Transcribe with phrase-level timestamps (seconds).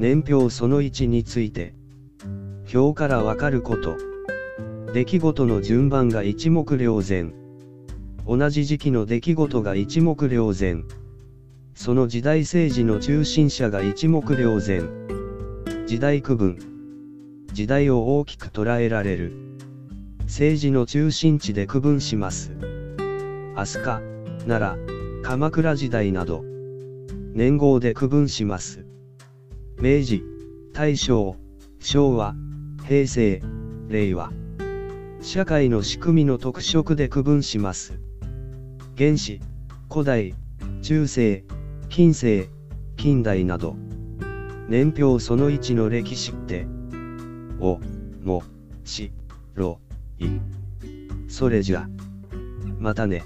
[0.00, 1.74] 年表その1について。
[2.74, 3.98] 表からわかること。
[4.94, 7.34] 出来事の順番が一目瞭然。
[8.26, 10.86] 同じ時期の出来事が一目瞭然。
[11.74, 14.88] その時代政治の中心者が一目瞭然。
[15.86, 16.58] 時代区分。
[17.52, 19.34] 時代を大きく捉えられる。
[20.22, 22.52] 政治の中心地で区分します。
[23.54, 24.02] 飛鳥、
[24.48, 26.42] 奈良、鎌倉時代など。
[27.34, 28.89] 年号で区分します。
[29.82, 30.22] 明治、
[30.74, 31.36] 大正、
[31.78, 32.34] 昭和、
[32.86, 33.40] 平成、
[33.88, 34.30] 令和。
[35.22, 37.98] 社会の仕組みの特色で区分します。
[38.98, 39.40] 原始、
[39.90, 40.34] 古代、
[40.82, 41.44] 中世、
[41.88, 42.50] 近世、
[42.98, 43.74] 近代など。
[44.68, 46.66] 年表その1の歴史って、
[47.58, 47.80] お、
[48.22, 48.42] も、
[48.84, 49.12] し、
[49.54, 49.80] ろ、
[50.18, 50.26] い。
[51.26, 51.88] それじゃ。
[52.78, 53.22] またね。